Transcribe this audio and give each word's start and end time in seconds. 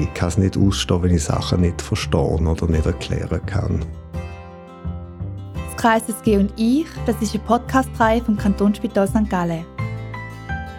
Ich 0.00 0.14
kann 0.14 0.28
es 0.28 0.38
nicht 0.38 0.56
ausstehen, 0.56 1.02
wenn 1.02 1.14
ich 1.14 1.24
Sachen 1.24 1.62
nicht 1.62 1.82
verstehe 1.82 2.20
oder 2.20 2.68
nicht 2.68 2.86
erklären 2.86 3.44
kann. 3.46 3.84
Das 5.54 5.76
KSSG 5.76 6.36
und 6.36 6.52
ich, 6.56 6.86
das 7.04 7.20
ist 7.20 7.34
eine 7.34 7.42
Podcast-Reihe 7.44 8.22
vom 8.22 8.36
Kantonsspital 8.36 9.08
St. 9.08 9.28
Gallen. 9.28 9.64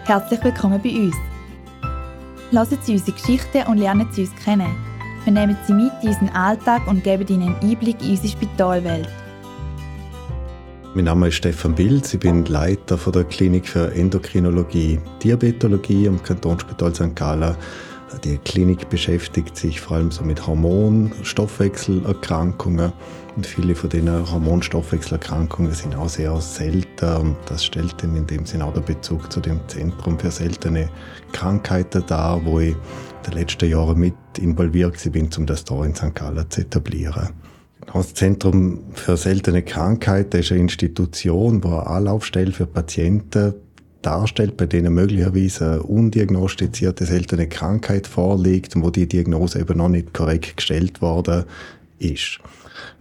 Herzlich 0.04 0.42
willkommen 0.42 0.80
bei 0.82 0.90
uns. 0.90 1.16
Lassen 2.50 2.78
Sie 2.82 2.92
unsere 2.92 3.12
Geschichten 3.12 3.66
und 3.68 3.76
lernen 3.76 4.08
Sie 4.10 4.22
uns 4.22 4.34
kennen. 4.42 4.74
Wir 5.24 5.32
nehmen 5.34 5.56
Sie 5.66 5.74
mit 5.74 5.92
in 6.02 6.08
unseren 6.08 6.30
Alltag 6.30 6.86
und 6.86 7.04
geben 7.04 7.26
Ihnen 7.28 7.54
einen 7.54 7.70
Einblick 7.70 8.00
in 8.02 8.12
unsere 8.12 8.28
Spitalwelt. 8.28 9.08
Mein 10.94 11.04
Name 11.04 11.28
ist 11.28 11.34
Stefan 11.34 11.74
Bilz, 11.74 12.14
ich 12.14 12.20
bin 12.20 12.46
Leiter 12.46 12.96
von 12.96 13.12
der 13.12 13.24
Klinik 13.24 13.68
für 13.68 13.92
Endokrinologie, 13.92 14.98
Diabetologie 15.22 16.08
am 16.08 16.22
Kantonsspital 16.22 16.94
St. 16.94 17.14
Gallen. 17.14 17.54
Die 18.24 18.38
Klinik 18.38 18.88
beschäftigt 18.88 19.56
sich 19.56 19.80
vor 19.80 19.96
allem 19.96 20.10
so 20.10 20.24
mit 20.24 20.46
Hormon-, 20.46 21.12
Stoffwechselerkrankungen 21.22 22.92
und 23.36 23.46
viele 23.46 23.74
von 23.74 23.88
den 23.88 24.10
Hormon-Stoffwechselerkrankungen 24.10 25.72
sind 25.72 25.94
auch 25.94 26.08
sehr 26.08 26.38
selten 26.40 27.36
das 27.46 27.64
stellt 27.64 28.02
dann 28.02 28.16
in 28.16 28.26
dem 28.26 28.44
Sinne 28.46 28.64
auch 28.64 28.74
den 28.74 28.84
Bezug 28.84 29.32
zu 29.32 29.40
dem 29.40 29.60
Zentrum 29.68 30.18
für 30.18 30.30
seltene 30.30 30.90
Krankheiten 31.32 32.04
dar, 32.06 32.44
wo 32.44 32.58
ich 32.58 32.70
in 32.70 33.30
den 33.30 33.32
letzten 33.38 33.70
Jahren 33.70 33.98
mit 33.98 34.14
involviert 34.38 34.96
bin, 35.12 35.30
um 35.38 35.46
das 35.46 35.64
hier 35.68 35.84
in 35.84 35.94
St. 35.94 36.14
Gallen 36.14 36.50
zu 36.50 36.62
etablieren. 36.62 37.30
Das 37.92 38.14
Zentrum 38.14 38.80
für 38.92 39.16
seltene 39.16 39.62
Krankheiten 39.62 40.40
ist 40.40 40.52
eine 40.52 40.60
Institution, 40.60 41.60
die 41.60 41.68
eine 41.68 41.86
Anlaufstelle 41.86 42.52
für 42.52 42.66
Patienten 42.66 43.54
darstellt, 44.02 44.56
bei 44.56 44.66
denen 44.66 44.94
möglicherweise 44.94 45.72
eine 45.72 45.82
undiagnostizierte 45.82 47.04
seltene 47.04 47.48
Krankheit 47.48 48.06
vorliegt 48.06 48.76
und 48.76 48.82
wo 48.82 48.90
die 48.90 49.08
Diagnose 49.08 49.60
eben 49.60 49.78
noch 49.78 49.88
nicht 49.88 50.14
korrekt 50.14 50.56
gestellt 50.56 51.02
worden 51.02 51.44
ist. 51.98 52.38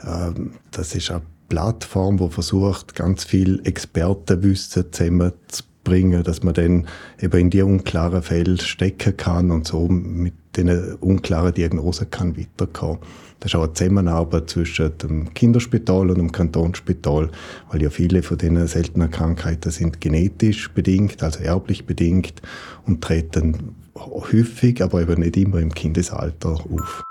Ähm, 0.05 0.53
das 0.71 0.95
ist 0.95 1.11
eine 1.11 1.21
Plattform, 1.47 2.17
die 2.17 2.29
versucht, 2.29 2.95
ganz 2.95 3.23
viel 3.23 3.61
Expertenwissen 3.63 4.91
zusammenzubringen, 4.91 6.23
dass 6.23 6.43
man 6.43 6.53
dann 6.53 6.87
eben 7.19 7.39
in 7.39 7.49
die 7.49 7.61
unklaren 7.61 8.21
Fälle 8.21 8.59
stecken 8.59 9.17
kann 9.17 9.51
und 9.51 9.67
so 9.67 9.87
mit 9.87 10.33
den 10.55 10.95
unklaren 10.95 11.53
Diagnosen 11.53 12.09
kann 12.09 12.37
weiterkommen. 12.37 12.99
Das 13.39 13.51
ist 13.51 13.55
auch 13.55 13.63
eine 13.63 13.73
Zusammenarbeit 13.73 14.49
zwischen 14.49 14.97
dem 14.97 15.33
Kinderspital 15.33 16.09
und 16.09 16.17
dem 16.17 16.31
Kantonsspital, 16.31 17.29
weil 17.71 17.81
ja 17.81 17.89
viele 17.89 18.23
von 18.23 18.37
diesen 18.37 18.67
seltenen 18.67 19.11
Krankheiten 19.11 19.71
sind 19.71 20.01
genetisch 20.01 20.71
bedingt, 20.71 21.23
also 21.23 21.39
erblich 21.39 21.85
bedingt 21.85 22.41
und 22.85 23.01
treten 23.01 23.75
häufig, 23.95 24.81
aber 24.83 25.01
eben 25.01 25.21
nicht 25.21 25.37
immer 25.37 25.59
im 25.59 25.73
Kindesalter 25.73 26.51
auf. 26.51 27.03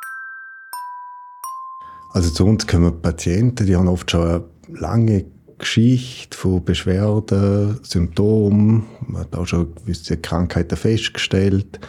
Also 2.12 2.30
zu 2.30 2.46
uns 2.46 2.66
kommen 2.66 3.00
Patienten, 3.00 3.66
die 3.66 3.76
haben 3.76 3.88
oft 3.88 4.10
schon 4.10 4.26
eine 4.26 4.44
lange 4.68 5.26
Geschichte 5.58 6.36
von 6.36 6.64
Beschwerden, 6.64 7.80
Symptomen, 7.82 8.84
man 9.06 9.22
hat 9.22 9.34
auch 9.34 9.46
schon 9.46 9.74
gewisse 9.74 10.16
Krankheiten 10.16 10.76
festgestellt 10.76 11.80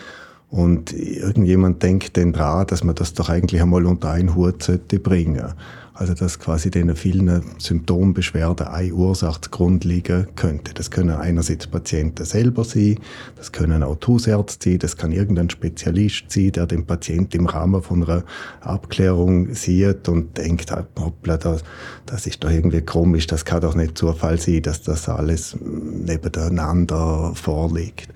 und 0.50 0.94
irgendjemand 0.94 1.84
denkt 1.84 2.18
dann 2.18 2.34
dran, 2.34 2.66
dass 2.68 2.84
man 2.84 2.96
das 2.96 3.14
doch 3.14 3.30
eigentlich 3.30 3.62
einmal 3.62 3.86
unter 3.86 4.12
einen 4.12 4.36
Hut 4.36 4.64
sollte 4.64 5.00
bringen. 5.00 5.54
Also 5.94 6.14
dass 6.14 6.40
quasi 6.40 6.72
den 6.72 6.96
vielen 6.96 7.44
Symptombeschwerden 7.58 8.68
eine 8.68 8.94
Ursache 8.94 9.42
liegen 9.84 10.28
könnte. 10.38 10.74
Das 10.74 10.92
können 10.92 11.10
einerseits 11.10 11.68
Patienten 11.68 12.24
selber 12.24 12.64
sein, 12.64 13.00
das 13.36 13.52
können 13.52 13.84
auch 13.84 13.98
Hausärzte 14.08 14.70
sein, 14.70 14.80
das 14.80 14.96
kann 14.96 15.12
irgendein 15.12 15.50
Spezialist 15.50 16.32
sein, 16.32 16.54
der 16.54 16.68
den 16.68 16.86
Patienten 16.86 17.40
im 17.40 17.46
Rahmen 17.48 17.84
von 17.84 18.04
einer 18.06 18.24
Abklärung 18.62 19.54
sieht 19.54 20.08
und 20.08 20.38
denkt, 20.38 20.72
hoppla, 20.72 21.36
das, 21.36 21.66
das 22.06 22.28
ist 22.28 22.42
doch 22.46 22.50
irgendwie 22.50 22.82
komisch, 22.82 23.28
das 23.28 23.44
kann 23.44 23.60
doch 23.60 23.76
nicht 23.76 23.98
Zufall 23.98 24.40
sein, 24.40 24.62
dass 24.62 24.82
das 24.82 25.10
alles 25.10 25.58
nebeneinander 25.62 27.34
vorliegt. 27.36 28.08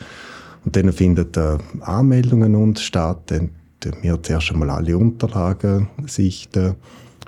Und 0.65 0.75
dann 0.75 0.91
finden 0.93 1.27
äh, 1.35 1.57
Anmeldungen 1.81 2.55
uns 2.55 2.81
statt. 2.81 3.23
Dann 3.27 3.49
wir 4.01 4.21
zuerst 4.23 4.51
einmal 4.51 4.69
alle 4.69 4.97
Unterlagen 4.97 5.89
sichten, 6.07 6.75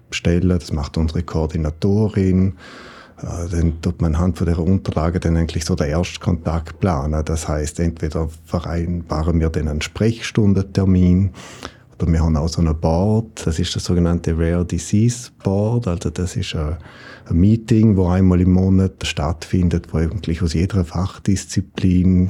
bestellen. 0.10 0.50
Das 0.50 0.72
macht 0.72 0.98
unsere 0.98 1.24
Koordinatorin. 1.24 2.54
Äh, 3.22 3.50
dann 3.50 3.82
tut 3.82 4.02
man 4.02 4.16
anhand 4.16 4.38
von 4.38 4.48
der 4.48 4.60
Unterlagen 4.60 5.20
dann 5.22 5.38
eigentlich 5.38 5.66
so 5.66 5.76
den 5.76 5.90
Erstkontakt 5.90 6.80
planen. 6.80 7.24
Das 7.26 7.48
heißt, 7.48 7.80
entweder 7.80 8.30
vereinbaren 8.46 9.40
wir 9.40 9.50
dann 9.50 9.68
einen 9.68 9.82
Sprechstundentermin 9.82 11.32
oder 11.98 12.12
wir 12.12 12.22
haben 12.22 12.36
auch 12.36 12.50
so 12.50 12.62
ein 12.62 12.80
Board, 12.80 13.46
das 13.46 13.58
ist 13.58 13.74
das 13.76 13.86
sogenannte 13.86 14.38
Rare 14.38 14.66
Disease 14.66 15.32
Board. 15.44 15.88
Also 15.88 16.10
das 16.10 16.36
ist 16.36 16.54
ein, 16.54 16.76
ein 17.30 17.38
Meeting, 17.38 17.96
wo 17.96 18.08
einmal 18.10 18.42
im 18.42 18.52
Monat 18.52 19.06
stattfindet, 19.06 19.94
wo 19.94 20.00
eigentlich 20.00 20.42
aus 20.42 20.54
jeder 20.54 20.84
Fachdisziplin 20.84 22.30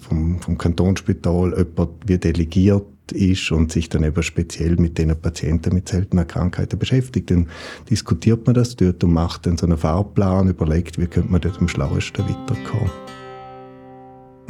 vom, 0.00 0.40
vom 0.40 0.58
Kantonsspital 0.58 1.54
jemand 1.56 1.90
wie 2.06 2.18
delegiert 2.18 2.86
ist 3.12 3.52
und 3.52 3.70
sich 3.70 3.88
dann 3.88 4.04
eben 4.04 4.22
speziell 4.22 4.76
mit 4.76 4.98
den 4.98 5.14
Patienten 5.20 5.74
mit 5.74 5.88
seltenen 5.88 6.26
Krankheiten 6.26 6.78
beschäftigt. 6.78 7.30
Dann 7.30 7.48
diskutiert 7.90 8.46
man 8.46 8.54
das 8.54 8.76
dort 8.76 9.04
und 9.04 9.12
macht 9.12 9.46
dann 9.46 9.56
so 9.56 9.66
einen 9.66 9.76
Fahrplan, 9.76 10.48
überlegt, 10.48 10.98
wie 10.98 11.06
könnte 11.06 11.30
man 11.30 11.40
dort 11.40 11.58
am 11.58 11.68
schlauesten 11.68 12.24
weiterkommen. 12.24 12.90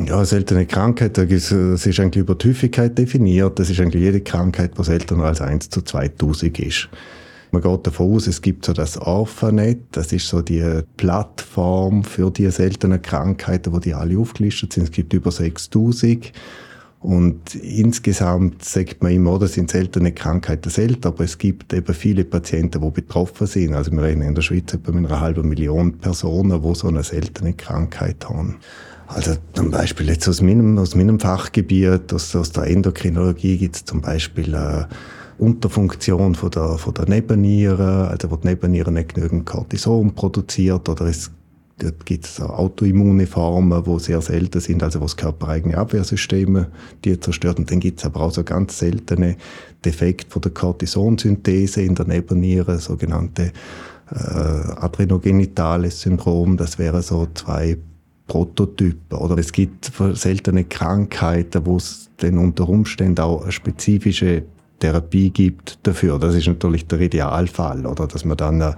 Ja, 0.06 0.24
seltene 0.24 0.66
Krankheit, 0.66 1.16
das 1.18 1.52
ist 1.52 2.00
eigentlich 2.00 2.22
über 2.22 2.34
die 2.34 2.48
Häufigkeit 2.48 2.98
definiert. 2.98 3.58
Das 3.58 3.70
ist 3.70 3.80
eigentlich 3.80 4.02
jede 4.02 4.20
Krankheit, 4.20 4.76
die 4.76 4.84
seltener 4.84 5.24
als 5.24 5.40
1 5.40 5.70
zu 5.70 5.82
2000 5.82 6.58
ist. 6.58 6.88
Man 7.54 7.62
geht 7.62 7.86
davon 7.86 8.12
aus, 8.12 8.26
es 8.26 8.42
gibt 8.42 8.64
so 8.64 8.72
das 8.72 8.98
Orphanet, 8.98 9.78
das 9.92 10.12
ist 10.12 10.26
so 10.26 10.42
die 10.42 10.80
Plattform 10.96 12.02
für 12.02 12.32
die 12.32 12.50
seltenen 12.50 13.00
Krankheiten, 13.00 13.72
wo 13.72 13.78
die 13.78 13.94
alle 13.94 14.18
aufgelistet 14.18 14.72
sind. 14.72 14.82
Es 14.82 14.90
gibt 14.90 15.12
über 15.12 15.30
6000. 15.30 16.32
Und 16.98 17.54
insgesamt 17.54 18.64
sagt 18.64 19.04
man 19.04 19.12
immer, 19.12 19.38
das 19.38 19.52
sind 19.52 19.70
seltene 19.70 20.10
Krankheiten 20.10 20.68
selten, 20.68 21.06
aber 21.06 21.22
es 21.22 21.38
gibt 21.38 21.72
eben 21.72 21.94
viele 21.94 22.24
Patienten, 22.24 22.80
die 22.80 22.90
betroffen 22.90 23.46
sind. 23.46 23.74
Also 23.74 23.92
wir 23.92 24.02
reden 24.02 24.22
in 24.22 24.34
der 24.34 24.42
Schweiz 24.42 24.74
etwa 24.74 24.90
mit 24.90 25.08
einer 25.08 25.20
halben 25.20 25.48
Million 25.48 25.98
Personen, 25.98 26.60
die 26.60 26.74
so 26.74 26.88
eine 26.88 27.04
seltene 27.04 27.52
Krankheit 27.52 28.28
haben. 28.28 28.56
Also 29.06 29.36
zum 29.52 29.70
Beispiel 29.70 30.08
jetzt 30.08 30.26
aus 30.28 30.40
meinem, 30.40 30.76
aus 30.76 30.96
meinem 30.96 31.20
Fachgebiet, 31.20 32.12
aus, 32.12 32.34
aus 32.34 32.50
der 32.50 32.64
Endokrinologie 32.64 33.58
gibt 33.58 33.76
es 33.76 33.84
zum 33.84 34.00
Beispiel 34.00 34.54
äh, 34.54 34.86
Unterfunktion 35.38 36.34
von 36.34 36.50
der, 36.50 36.78
von 36.78 36.94
der 36.94 37.08
Nebenniere, 37.08 38.08
also 38.08 38.30
wo 38.30 38.36
die 38.36 38.48
Nebenniere 38.48 38.92
nicht 38.92 39.14
genügend 39.14 39.46
Cortison 39.46 40.14
produziert 40.14 40.88
oder 40.88 41.06
es 41.06 41.30
Dort 41.78 42.06
gibt 42.06 42.24
es 42.24 42.40
autoimmune 42.40 43.26
Formen, 43.26 43.82
die 43.82 43.98
sehr 43.98 44.20
selten 44.20 44.60
sind, 44.60 44.82
also 44.82 45.00
wo 45.00 45.06
das 45.06 45.16
körpereigene 45.16 45.76
Abwehrsysteme 45.76 46.68
die 47.04 47.18
zerstört. 47.18 47.58
Und 47.58 47.70
dann 47.70 47.80
gibt 47.80 47.98
es 47.98 48.04
aber 48.04 48.20
auch 48.20 48.30
so 48.30 48.44
ganz 48.44 48.78
seltene 48.78 49.36
Defekte 49.84 50.30
von 50.30 50.42
der 50.42 50.52
Cortisonsynthese 50.52 51.82
in 51.82 51.96
der 51.96 52.06
Nebenniere, 52.06 52.78
sogenannte 52.78 53.50
äh, 54.12 54.14
adrenogenitales 54.14 56.02
Syndrom. 56.02 56.56
Das 56.56 56.78
wären 56.78 57.02
so 57.02 57.26
zwei 57.34 57.76
Prototypen. 58.28 59.18
Oder 59.18 59.38
es 59.38 59.50
gibt 59.50 59.90
seltene 60.12 60.64
Krankheiten, 60.64 61.66
wo 61.66 61.76
es 61.76 62.08
dann 62.18 62.38
unter 62.38 62.68
Umständen 62.68 63.20
auch 63.20 63.50
spezifische 63.50 64.44
Therapie 64.84 65.30
gibt 65.30 65.78
dafür. 65.84 66.18
Das 66.18 66.34
ist 66.34 66.46
natürlich 66.46 66.86
der 66.86 67.00
Idealfall, 67.00 67.86
oder? 67.86 68.06
Dass 68.06 68.26
man 68.26 68.36
dann 68.36 68.60
eine 68.60 68.76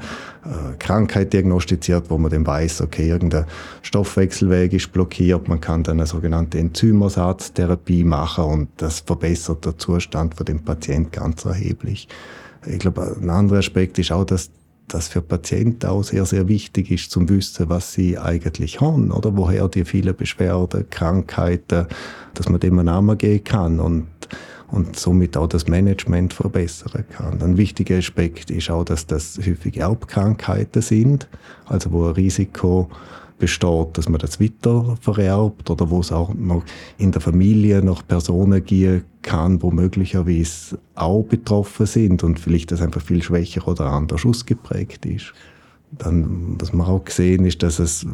Krankheit 0.78 1.32
diagnostiziert, 1.32 2.10
wo 2.10 2.16
man 2.16 2.30
dann 2.30 2.46
weiß, 2.46 2.82
okay, 2.82 3.08
irgendein 3.08 3.46
Stoffwechselweg 3.82 4.72
ist 4.72 4.92
blockiert. 4.92 5.48
Man 5.48 5.60
kann 5.60 5.82
dann 5.82 5.98
eine 5.98 6.06
sogenannte 6.06 6.60
Enzymersatztherapie 6.60 8.04
machen 8.04 8.44
und 8.44 8.68
das 8.76 9.00
verbessert 9.00 9.64
den 9.64 9.76
Zustand 9.80 10.36
von 10.36 10.46
dem 10.46 10.60
Patienten 10.64 11.10
ganz 11.10 11.44
erheblich. 11.44 12.06
Ich 12.64 12.78
glaube, 12.78 13.16
ein 13.20 13.28
anderer 13.28 13.58
Aspekt 13.58 13.98
ist 13.98 14.12
auch, 14.12 14.24
dass 14.24 14.50
das 14.86 15.08
für 15.08 15.22
Patienten 15.22 15.86
auch 15.86 16.04
sehr, 16.04 16.24
sehr 16.24 16.46
wichtig 16.46 16.92
ist, 16.92 17.10
zum 17.10 17.28
wissen, 17.28 17.68
was 17.68 17.92
sie 17.92 18.16
eigentlich 18.16 18.80
haben, 18.80 19.10
oder 19.10 19.36
woher 19.36 19.66
die 19.66 19.84
vielen 19.84 20.14
Beschwerden, 20.14 20.88
Krankheiten, 20.88 21.88
dass 22.34 22.48
man 22.48 22.60
dem 22.60 22.78
einen 22.78 22.86
Namen 22.86 23.18
geben 23.18 23.42
kann 23.42 23.80
und 23.80 24.06
und 24.68 24.98
somit 24.98 25.36
auch 25.36 25.46
das 25.46 25.68
Management 25.68 26.34
verbessern 26.34 27.04
kann. 27.10 27.40
Ein 27.42 27.56
wichtiger 27.56 27.98
Aspekt 27.98 28.50
ist 28.50 28.70
auch, 28.70 28.84
dass 28.84 29.06
das 29.06 29.38
häufig 29.38 29.78
Erbkrankheiten 29.78 30.82
sind, 30.82 31.28
also 31.66 31.92
wo 31.92 32.06
ein 32.06 32.12
Risiko 32.12 32.88
besteht, 33.38 33.98
dass 33.98 34.08
man 34.08 34.18
das 34.18 34.40
weiter 34.40 34.96
vererbt 35.00 35.68
oder 35.68 35.90
wo 35.90 36.00
es 36.00 36.10
auch 36.10 36.32
noch 36.34 36.64
in 36.98 37.12
der 37.12 37.20
Familie 37.20 37.82
noch 37.82 38.06
Personen 38.06 38.64
geben 38.64 39.04
kann, 39.22 39.62
wo 39.62 39.70
möglicherweise 39.70 40.78
auch 40.94 41.22
betroffen 41.22 41.86
sind 41.86 42.24
und 42.24 42.40
vielleicht 42.40 42.72
das 42.72 42.80
einfach 42.80 43.02
viel 43.02 43.22
schwächer 43.22 43.66
oder 43.68 43.86
anders 43.86 44.24
ausgeprägt 44.24 45.04
ist. 45.04 45.32
Dann, 45.92 46.56
was 46.58 46.72
man 46.72 46.86
auch 46.86 47.04
gesehen 47.04 47.44
ist, 47.44 47.62
dass 47.62 47.78
es 47.78 48.06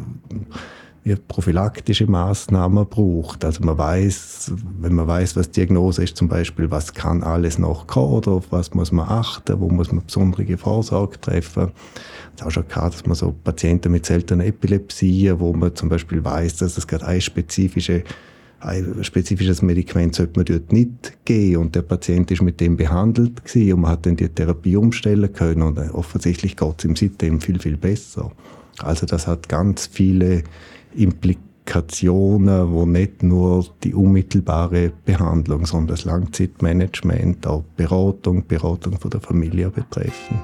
wie 1.03 1.15
prophylaktische 1.15 2.07
Maßnahmen 2.07 2.87
braucht. 2.87 3.43
Also 3.43 3.63
man 3.63 3.77
weiß, 3.77 4.53
wenn 4.79 4.93
man 4.93 5.07
weiß, 5.07 5.35
was 5.35 5.51
Diagnose 5.51 6.03
ist, 6.03 6.15
zum 6.15 6.29
Beispiel, 6.29 6.71
was 6.71 6.93
kann 6.93 7.23
alles 7.23 7.57
noch 7.57 7.87
kommen 7.87 8.13
oder 8.13 8.31
auf 8.31 8.51
was 8.51 8.73
muss 8.73 8.91
man 8.91 9.09
achten, 9.09 9.59
wo 9.59 9.69
muss 9.69 9.91
man 9.91 10.05
besondere 10.05 10.57
Vorsorge 10.57 11.19
treffen. 11.19 11.71
Es 12.35 12.41
ist 12.41 12.47
auch 12.47 12.51
schon 12.51 12.67
gehabt, 12.67 12.93
dass 12.93 13.05
man 13.05 13.15
so 13.15 13.35
Patienten 13.43 13.91
mit 13.91 14.05
seltenen 14.05 14.47
Epilepsien, 14.47 15.39
wo 15.39 15.51
man 15.53 15.75
zum 15.75 15.89
Beispiel 15.89 16.23
weiß, 16.23 16.57
dass 16.57 16.77
es 16.77 16.87
gerade 16.87 17.05
eine 17.05 17.21
spezifische 17.21 18.03
ein 18.63 19.03
spezifisches 19.03 19.61
Medikament 19.61 20.15
sollte 20.15 20.39
man 20.39 20.45
dort 20.45 20.71
nicht 20.71 21.25
geben 21.25 21.57
und 21.57 21.75
der 21.75 21.81
Patient 21.81 22.31
ist 22.31 22.41
mit 22.41 22.61
dem 22.61 22.77
behandelt 22.77 23.43
gewesen 23.43 23.73
und 23.73 23.81
man 23.81 23.91
hat 23.91 24.05
dann 24.05 24.15
die 24.15 24.29
Therapie 24.29 24.77
umstellen 24.77 25.33
können 25.33 25.63
und 25.63 25.77
offensichtlich 25.93 26.55
geht 26.55 26.75
es 26.77 26.85
ihm 26.85 26.95
seitdem 26.95 27.41
viel, 27.41 27.59
viel 27.59 27.75
besser. 27.75 28.31
Also 28.79 29.05
das 29.05 29.27
hat 29.27 29.49
ganz 29.49 29.87
viele 29.91 30.43
Implikationen, 30.95 32.71
wo 32.71 32.85
nicht 32.85 33.23
nur 33.23 33.65
die 33.83 33.93
unmittelbare 33.93 34.91
Behandlung, 35.05 35.65
sondern 35.65 35.95
das 35.95 36.05
Langzeitmanagement, 36.05 37.47
auch 37.47 37.63
Beratung, 37.75 38.45
Beratung 38.47 38.99
von 38.99 39.11
der 39.11 39.21
Familie 39.21 39.69
betreffen. 39.69 40.39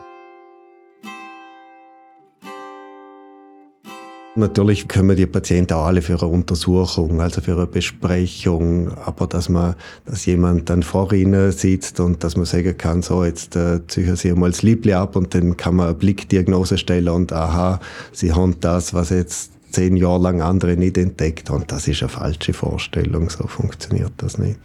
Natürlich 4.40 4.88
können 4.88 5.18
die 5.18 5.26
Patienten 5.26 5.74
auch 5.74 5.86
alle 5.86 6.02
für 6.02 6.22
eine 6.22 6.32
Untersuchung, 6.32 7.20
also 7.20 7.42
für 7.42 7.58
eine 7.58 7.68
Besprechung, 7.68 8.90
aber 9.04 9.28
dass 9.28 9.50
man, 9.50 9.76
dass 10.06 10.26
jemand 10.26 10.70
dann 10.70 10.82
vor 10.82 11.12
ihnen 11.12 11.52
sitzt 11.52 12.00
und 12.00 12.24
dass 12.24 12.38
man 12.38 12.46
sagen 12.46 12.78
kann, 12.78 13.02
so 13.02 13.26
jetzt 13.26 13.58
äh, 13.58 13.86
ziehen 13.88 14.16
Sie 14.16 14.32
mal 14.34 14.52
das 14.52 14.62
Liebling 14.62 14.96
ab 14.96 15.16
und 15.18 15.34
dann 15.34 15.58
kann 15.58 15.76
man 15.76 15.88
eine 15.88 15.96
Blickdiagnose 15.96 16.78
stellen 16.78 17.10
und 17.10 17.34
aha, 17.34 17.82
Sie 18.14 18.32
haben 18.32 18.56
das, 18.62 18.94
was 18.94 19.10
jetzt 19.10 19.52
zehn 19.72 19.96
Jahre 19.96 20.22
lang 20.22 20.42
andere 20.42 20.76
nicht 20.78 20.98
entdeckt 20.98 21.50
haben. 21.50 21.66
Das 21.68 21.88
ist 21.88 22.02
eine 22.02 22.10
falsche 22.10 22.54
Vorstellung, 22.54 23.30
so 23.30 23.48
funktioniert 23.48 24.14
das 24.18 24.38
nicht. 24.38 24.60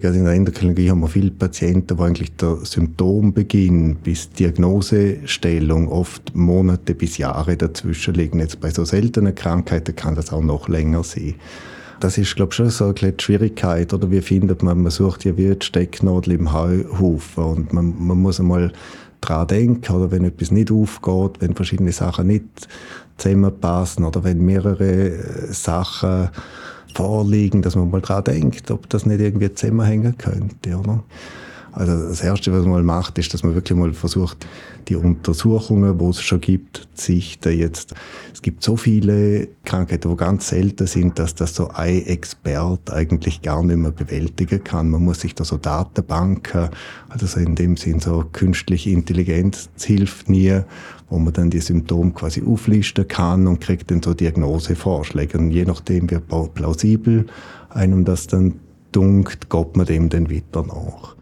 Also 0.00 0.16
in 0.16 0.24
der 0.24 0.34
Endokrinologie 0.34 0.90
haben 0.90 1.00
wir 1.00 1.08
viele 1.08 1.32
Patienten, 1.32 1.98
wo 1.98 2.04
eigentlich 2.04 2.36
der 2.36 2.58
Symptombeginn 2.62 3.96
bis 3.96 4.30
Diagnosestellung 4.30 5.88
oft 5.88 6.36
Monate 6.36 6.94
bis 6.94 7.18
Jahre 7.18 7.56
dazwischen 7.56 8.14
liegen. 8.14 8.38
Jetzt 8.38 8.60
bei 8.60 8.70
so 8.70 8.84
seltenen 8.84 9.34
Krankheiten 9.34 9.96
kann 9.96 10.14
das 10.14 10.32
auch 10.32 10.42
noch 10.42 10.68
länger 10.68 11.02
sein. 11.02 11.34
Das 11.98 12.16
ist, 12.16 12.36
glaube 12.36 12.50
ich, 12.52 12.56
schon 12.56 12.70
so 12.70 12.94
eine 12.94 13.14
Schwierigkeit. 13.18 13.92
Oder 13.92 14.08
wie 14.12 14.20
findet 14.20 14.62
man, 14.62 14.82
man 14.82 14.92
sucht 14.92 15.24
ja 15.24 15.36
wie 15.36 15.52
die 15.52 15.66
Stecknadel 15.66 16.34
im 16.34 16.52
Haufen 16.52 17.44
und 17.44 17.72
man, 17.72 17.92
man 17.98 18.18
muss 18.18 18.38
einmal 18.38 18.72
dran 19.20 19.46
denken, 19.46 19.94
oder 19.94 20.10
wenn 20.10 20.24
etwas 20.24 20.50
nicht 20.50 20.70
aufgeht, 20.70 21.40
wenn 21.40 21.54
verschiedene 21.54 21.92
Sachen 21.92 22.26
nicht 22.28 22.68
zusammenpassen 23.16 24.04
oder 24.04 24.24
wenn 24.24 24.44
mehrere 24.44 25.10
äh, 25.10 25.52
Sachen 25.52 26.30
vorliegen, 26.94 27.62
dass 27.62 27.76
man 27.76 27.90
mal 27.90 28.00
dran 28.00 28.24
denkt, 28.24 28.70
ob 28.70 28.88
das 28.88 29.06
nicht 29.06 29.20
irgendwie 29.20 29.52
zusammenhängen 29.52 30.16
könnte. 30.16 30.76
Oder? 30.76 31.02
Also 31.78 32.08
das 32.08 32.22
Erste, 32.22 32.52
was 32.52 32.62
man 32.62 32.72
mal 32.72 32.82
macht, 32.82 33.18
ist, 33.18 33.32
dass 33.32 33.44
man 33.44 33.54
wirklich 33.54 33.78
mal 33.78 33.92
versucht, 33.92 34.44
die 34.88 34.96
Untersuchungen, 34.96 36.00
wo 36.00 36.10
es 36.10 36.20
schon 36.20 36.40
gibt, 36.40 36.88
zu 36.94 37.12
sichten. 37.12 37.56
Jetzt, 37.56 37.94
es 38.34 38.42
gibt 38.42 38.64
so 38.64 38.76
viele 38.76 39.46
Krankheiten, 39.64 40.10
die 40.10 40.16
ganz 40.16 40.48
selten 40.48 40.88
sind, 40.88 41.20
dass 41.20 41.36
das 41.36 41.54
so 41.54 41.68
ein 41.68 42.04
Expert 42.04 42.90
eigentlich 42.90 43.42
gar 43.42 43.62
nicht 43.62 43.76
mehr 43.76 43.92
bewältigen 43.92 44.64
kann. 44.64 44.90
Man 44.90 45.04
muss 45.04 45.20
sich 45.20 45.36
da 45.36 45.44
so 45.44 45.56
Datenbanken, 45.56 46.70
also 47.10 47.38
in 47.38 47.54
dem 47.54 47.76
Sinn 47.76 48.00
so 48.00 48.24
künstliche 48.32 48.90
Intelligenz 48.90 49.70
hilft 49.80 50.28
nie, 50.28 50.62
wo 51.08 51.20
man 51.20 51.32
dann 51.32 51.48
die 51.48 51.60
Symptome 51.60 52.10
quasi 52.10 52.42
auflisten 52.44 53.06
kann 53.06 53.46
und 53.46 53.60
kriegt 53.60 53.92
dann 53.92 54.02
so 54.02 54.14
Diagnosevorschläge. 54.14 55.38
Und 55.38 55.52
je 55.52 55.64
nachdem, 55.64 56.10
wie 56.10 56.18
plausibel 56.18 57.26
einem 57.70 58.04
das 58.04 58.26
dann 58.26 58.54
dunkt, 58.90 59.48
geht 59.48 59.76
man 59.76 59.86
dem 59.86 60.08
dann 60.08 60.28
weiter 60.28 60.64
nach. 60.66 61.17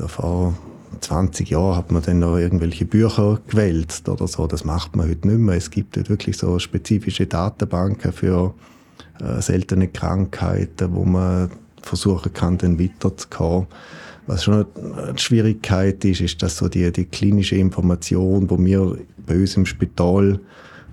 Da 0.00 0.08
vor 0.08 0.54
20 1.02 1.50
Jahren 1.50 1.76
hat 1.76 1.92
man 1.92 2.02
dann 2.02 2.20
noch 2.20 2.38
irgendwelche 2.38 2.86
Bücher 2.86 3.38
gewälzt 3.46 4.08
oder 4.08 4.26
so. 4.26 4.46
Das 4.46 4.64
macht 4.64 4.96
man 4.96 5.10
heute 5.10 5.28
nicht 5.28 5.40
mehr. 5.40 5.56
Es 5.56 5.70
gibt 5.70 5.98
halt 5.98 6.08
wirklich 6.08 6.38
so 6.38 6.58
spezifische 6.58 7.26
Datenbanken 7.26 8.10
für 8.10 8.54
äh, 9.20 9.42
seltene 9.42 9.88
Krankheiten, 9.88 10.94
wo 10.94 11.04
man 11.04 11.50
versuchen 11.82 12.32
kann, 12.32 12.56
dann 12.56 12.80
weiterzukommen. 12.80 13.66
Was 14.26 14.44
schon 14.44 14.64
eine 14.74 15.18
Schwierigkeit 15.18 16.02
ist, 16.06 16.22
ist, 16.22 16.42
dass 16.42 16.56
so 16.56 16.68
die, 16.68 16.90
die 16.92 17.04
klinische 17.04 17.56
Information, 17.56 18.48
wo 18.48 18.58
wir 18.58 18.96
bei 19.26 19.34
uns 19.34 19.54
im 19.56 19.66
Spital 19.66 20.40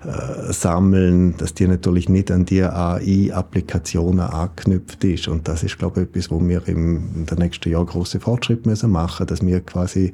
äh, 0.06 0.54
sammeln, 0.54 1.36
dass 1.38 1.54
die 1.54 1.68
natürlich 1.68 2.08
nicht 2.08 2.30
an 2.32 2.46
die 2.46 2.64
AI-Applikationen 2.64 4.20
anknüpft 4.20 5.04
ist. 5.04 5.28
Und 5.28 5.48
das 5.48 5.64
ist, 5.64 5.80
glaube 5.80 6.02
ich, 6.02 6.08
etwas, 6.08 6.30
wo 6.30 6.40
wir 6.46 6.68
im, 6.68 7.16
in 7.16 7.26
den 7.26 7.38
nächsten 7.40 7.70
Jahren 7.70 7.88
große 7.88 8.20
Fortschritte 8.20 8.70
müssen 8.70 8.92
machen, 8.92 9.26
dass 9.28 9.46
wir 9.46 9.62
quasi 9.62 10.12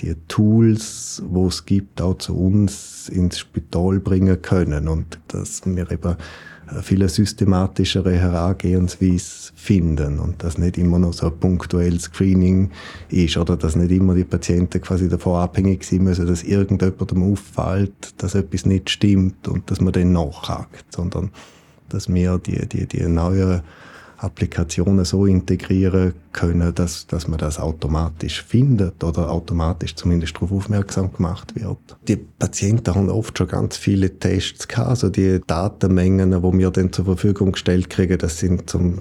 die 0.00 0.14
Tools, 0.28 1.22
wo 1.26 1.48
es 1.48 1.64
gibt, 1.66 2.00
auch 2.00 2.18
zu 2.18 2.36
uns 2.36 3.08
ins 3.08 3.38
Spital 3.38 4.00
bringen 4.00 4.40
können 4.40 4.88
und 4.88 5.18
dass 5.28 5.62
wir 5.64 5.90
eben 5.90 6.16
viel 6.82 7.08
systematischere 7.08 8.12
Herangehensweise 8.12 9.52
finden 9.54 10.18
und 10.18 10.42
das 10.42 10.58
nicht 10.58 10.78
immer 10.78 10.98
noch 10.98 11.12
so 11.12 11.26
ein 11.26 11.38
punktuelles 11.38 12.04
Screening 12.04 12.70
ist 13.08 13.36
oder 13.36 13.56
dass 13.56 13.76
nicht 13.76 13.90
immer 13.90 14.14
die 14.14 14.24
Patienten 14.24 14.80
quasi 14.80 15.08
davon 15.08 15.40
abhängig 15.40 15.84
sein 15.84 16.02
müssen, 16.04 16.26
dass 16.26 16.42
irgendjemandem 16.42 17.22
auffällt, 17.22 18.14
dass 18.18 18.34
etwas 18.34 18.66
nicht 18.66 18.90
stimmt 18.90 19.48
und 19.48 19.70
dass 19.70 19.80
man 19.80 19.92
dann 19.92 20.12
nachhakt, 20.12 20.92
sondern 20.92 21.30
dass 21.88 22.12
wir 22.12 22.38
die, 22.38 22.66
die, 22.66 22.86
die 22.86 23.06
neuen 23.06 23.62
Applikationen 24.24 25.04
so 25.04 25.26
integrieren 25.26 26.14
können, 26.32 26.74
dass, 26.74 27.06
dass 27.06 27.28
man 27.28 27.38
das 27.38 27.58
automatisch 27.58 28.42
findet 28.42 29.04
oder 29.04 29.30
automatisch 29.30 29.94
zumindest 29.94 30.36
darauf 30.36 30.52
aufmerksam 30.52 31.12
gemacht 31.12 31.54
wird. 31.54 31.78
Die 32.08 32.16
Patienten 32.16 32.94
haben 32.94 33.08
oft 33.08 33.38
schon 33.38 33.48
ganz 33.48 33.76
viele 33.76 34.18
Tests 34.18 34.66
gehabt, 34.66 34.88
also 34.88 35.08
die 35.08 35.40
Datenmengen, 35.46 36.30
die 36.30 36.58
wir 36.58 36.70
dann 36.70 36.92
zur 36.92 37.04
Verfügung 37.04 37.52
gestellt 37.52 37.90
kriegen, 37.90 38.18
das 38.18 38.38
sind 38.38 38.68
zum 38.68 39.00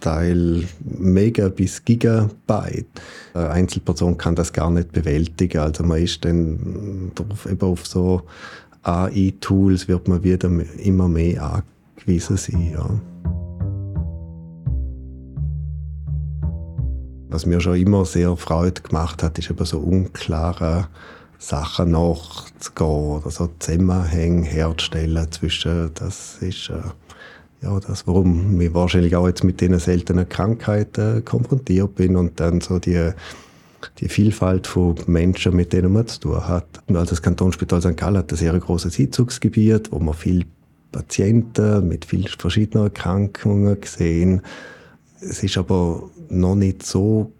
Teil 0.00 0.64
Mega 0.80 1.48
bis 1.48 1.84
Gigabyte. 1.84 2.86
Eine 3.34 3.50
Einzelperson 3.50 4.16
kann 4.16 4.36
das 4.36 4.52
gar 4.52 4.70
nicht 4.70 4.92
bewältigen. 4.92 5.58
Also 5.58 5.82
man 5.82 6.02
ist 6.02 6.24
dann 6.24 7.10
drauf, 7.14 7.46
eben 7.50 7.60
auf 7.60 7.86
so 7.86 8.22
AI-Tools 8.82 9.88
wird 9.88 10.08
man 10.08 10.22
wieder 10.22 10.50
immer 10.78 11.08
mehr 11.08 11.62
angewiesen 11.96 12.36
sein. 12.36 12.70
Ja. 12.72 13.00
Was 17.30 17.46
mir 17.46 17.60
schon 17.60 17.76
immer 17.76 18.04
sehr 18.04 18.36
Freude 18.36 18.80
gemacht 18.80 19.22
hat, 19.22 19.38
ist 19.38 19.50
eben 19.50 19.64
so 19.64 19.78
unklare 19.78 20.88
Sachen 21.38 21.92
nachzugehen 21.92 22.88
oder 22.88 23.30
so 23.30 23.50
Zusammenhänge 23.58 24.44
herzustellen 24.44 25.30
zwischen, 25.30 25.90
das 25.94 26.38
ist 26.40 26.70
äh, 26.70 26.82
ja 27.62 27.78
das, 27.80 28.06
warum 28.06 28.60
ich 28.60 28.74
wahrscheinlich 28.74 29.14
auch 29.14 29.26
jetzt 29.26 29.44
mit 29.44 29.60
diesen 29.60 29.78
seltenen 29.78 30.28
Krankheiten 30.28 31.24
konfrontiert 31.24 31.94
bin 31.94 32.16
und 32.16 32.40
dann 32.40 32.60
so 32.60 32.78
die 32.78 33.12
die 33.98 34.08
Vielfalt 34.08 34.66
von 34.66 34.96
Menschen, 35.06 35.54
mit 35.54 35.72
denen 35.72 35.92
man 35.92 36.06
zu 36.06 36.20
tun 36.20 36.48
hat. 36.48 36.66
Also 36.88 37.10
das 37.10 37.22
Kantonsspital 37.22 37.80
St. 37.80 37.96
Gallen 37.96 38.18
hat 38.18 38.32
ein 38.32 38.36
sehr 38.36 38.58
großes 38.58 38.98
Einzugsgebiet, 38.98 39.92
wo 39.92 39.98
man 39.98 40.14
viele 40.14 40.46
Patienten 40.92 41.86
mit 41.86 42.04
vielen 42.04 42.26
verschiedenen 42.26 42.86
Erkrankungen 42.86 43.76
sehen. 43.84 44.42
Es 45.20 45.42
ist 45.42 45.58
aber 45.58 46.10
noch 46.28 46.54
nicht 46.54 46.84
so 46.84 47.32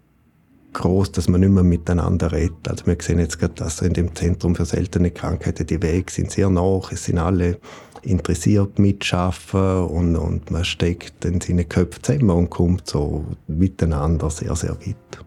groß, 0.73 1.11
dass 1.11 1.29
man 1.29 1.41
nicht 1.41 1.51
mehr 1.51 1.63
miteinander 1.63 2.31
redet. 2.31 2.67
Also 2.67 2.85
wir 2.85 2.97
sehen 2.99 3.19
jetzt 3.19 3.39
gerade, 3.39 3.55
dass 3.55 3.81
in 3.81 3.93
dem 3.93 4.15
Zentrum 4.15 4.55
für 4.55 4.65
seltene 4.65 5.11
Krankheiten 5.11 5.65
die 5.65 5.81
Wege 5.81 6.11
sind 6.11 6.31
sehr 6.31 6.49
nach. 6.49 6.91
Es 6.91 7.05
sind 7.05 7.17
alle 7.17 7.57
interessiert 8.01 8.79
mitschaffen 8.79 9.83
und, 9.87 10.15
und 10.15 10.51
man 10.51 10.63
steckt 10.63 11.25
in 11.25 11.41
seine 11.41 11.65
Köpfe 11.65 12.01
zusammen 12.01 12.29
und 12.31 12.49
kommt 12.49 12.87
so 12.87 13.25
miteinander 13.47 14.29
sehr, 14.29 14.55
sehr 14.55 14.77
weit. 14.79 15.25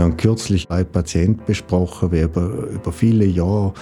Wir 0.00 0.06
haben 0.06 0.16
kürzlich 0.16 0.70
einen 0.70 0.86
Patienten 0.86 1.42
besprochen, 1.44 2.10
der 2.10 2.24
über, 2.24 2.40
über 2.40 2.90
viele 2.90 3.26
Jahre 3.26 3.74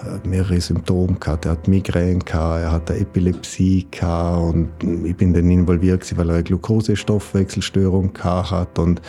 äh, 0.00 0.26
mehrere 0.26 0.58
Symptome 0.58 1.18
hatte. 1.26 1.50
Er 1.50 1.52
hat 1.52 1.68
Migräne, 1.68 2.20
gehabt, 2.20 2.62
er 2.62 2.72
hatte 2.72 2.96
Epilepsie 2.96 3.86
gehabt 3.90 4.54
und 4.54 4.70
ich 5.04 5.14
bin 5.14 5.34
dann 5.34 5.50
involviert, 5.50 6.16
weil 6.16 6.30
er 6.30 6.36
eine 6.36 6.44
Glukosestoffwechselstörung 6.44 8.10
hat 8.22 8.78
und 8.78 9.02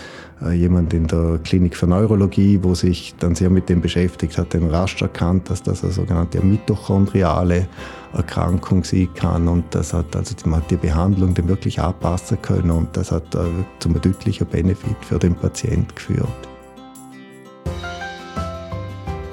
äh, 0.44 0.52
jemand 0.52 0.94
in 0.94 1.08
der 1.08 1.40
Klinik 1.42 1.74
für 1.74 1.88
Neurologie, 1.88 2.60
wo 2.62 2.76
sich 2.76 3.16
dann 3.18 3.34
sehr 3.34 3.50
mit 3.50 3.70
dem 3.70 3.80
beschäftigt 3.80 4.38
hat, 4.38 4.54
den 4.54 4.70
rasch 4.70 5.02
erkannt, 5.02 5.50
dass 5.50 5.64
das 5.64 5.86
eine 5.86 5.94
sogenannte 5.94 6.44
mitochondriale 6.44 7.66
Erkrankung 8.12 8.84
sein 8.84 9.08
kann 9.16 9.48
und 9.48 9.64
das 9.74 9.94
hat 9.94 10.14
also 10.18 10.36
man 10.44 10.60
hat 10.60 10.70
die 10.70 10.76
Behandlung 10.76 11.34
dem 11.34 11.48
wirklich 11.48 11.80
anpassen 11.80 12.42
können 12.42 12.72
und 12.72 12.90
das 12.98 13.14
hat 13.14 13.34
äh, 13.36 13.40
zu 13.80 13.88
einem 13.88 14.02
deutlichen 14.02 14.48
Benefit 14.48 14.98
für 15.08 15.18
den 15.18 15.34
Patienten 15.34 15.96
geführt. 15.96 16.28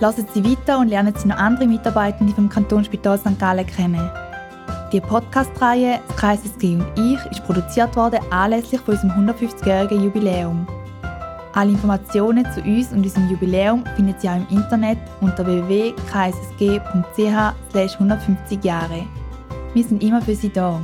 Lassen 0.01 0.27
Sie 0.35 0.45
weiter 0.45 0.79
und 0.79 0.89
lernen 0.89 1.15
Sie 1.17 1.29
noch 1.29 1.37
andere 1.37 1.67
Mitarbeitende 1.67 2.35
vom 2.35 2.49
Kantonsspital 2.49 3.19
St. 3.19 3.39
Gallen 3.39 3.67
kennen. 3.67 4.11
Die 4.93 5.01
Podcast-Reihe 5.01 6.01
«Das 6.09 6.17
Kreisesg 6.17 6.63
und 6.63 6.87
ich» 6.97 7.19
ist 7.31 7.45
produziert 7.45 7.97
worden 7.97 8.21
anlässlich 8.31 8.81
von 8.81 8.95
unserem 8.95 9.29
150-jährigen 9.29 10.05
Jubiläum. 10.05 10.67
Alle 11.55 11.71
Informationen 11.71 12.45
zu 12.53 12.61
uns 12.63 12.91
und 12.93 13.05
unserem 13.05 13.31
Jubiläum 13.31 13.85
finden 13.97 14.15
Sie 14.19 14.29
auch 14.29 14.37
im 14.37 14.47
Internet 14.51 14.99
unter 15.21 15.47
www.kssg.ch 15.47 16.75
150 17.75 18.65
Jahre. 18.65 19.07
Wir 19.73 19.85
sind 19.85 20.03
immer 20.03 20.21
für 20.21 20.35
Sie 20.35 20.53
da. 20.53 20.81